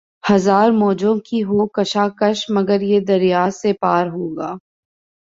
ہزار 0.23 0.69
موجوں 0.71 1.15
کی 1.25 1.43
ہو 1.43 1.67
کشاکش 1.67 2.45
مگر 2.49 2.81
یہ 2.81 2.99
دریا 2.99 3.47
سے 3.53 3.73
پار 3.73 4.07
ہوگا 4.07 4.51